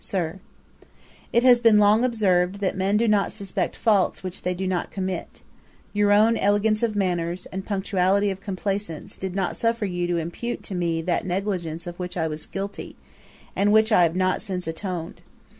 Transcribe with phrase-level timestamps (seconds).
[0.03, 0.39] 'SIR,
[1.31, 4.89] 'It has been long observed, that men do not suspect faults which they do not
[4.89, 5.43] commit;
[5.93, 10.63] your own elegance of manners, and punctuality of complaisance, did not suffer you to impute
[10.63, 12.95] to me that negligence of which I was guilty,
[13.55, 15.21] and which I have not since atoned.